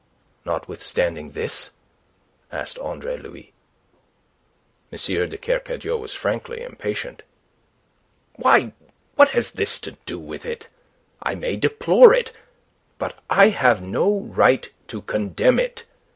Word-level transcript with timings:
"Notwithstanding 0.45 1.29
this?" 1.29 1.69
asked 2.51 2.79
Andre 2.79 3.17
Louis. 3.17 3.53
M. 4.91 4.97
de 5.29 5.37
Kercadiou 5.37 5.95
was 5.95 6.11
frankly 6.11 6.63
impatient. 6.63 7.21
"Why, 8.35 8.73
what 9.13 9.29
has 9.29 9.51
this 9.51 9.79
to 9.81 9.91
do 10.07 10.17
with 10.17 10.43
it? 10.43 10.67
I 11.21 11.35
may 11.35 11.55
deplore 11.55 12.15
it. 12.15 12.31
But 12.97 13.21
I 13.29 13.49
have 13.49 13.83
no 13.83 14.21
right 14.21 14.71
to 14.87 15.03
condemn 15.03 15.59
it. 15.59 15.85